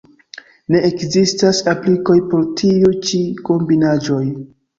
[0.75, 3.21] Ne ekzistas aplikoj por tiuj ĉi
[3.53, 4.25] kombinaĵoj.